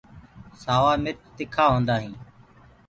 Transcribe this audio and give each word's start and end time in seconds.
سوآ 0.63 0.93
مرچ 1.03 1.19
تِکآ 1.35 1.65
هوندآ 1.73 1.95
هينٚ۔ 2.03 2.19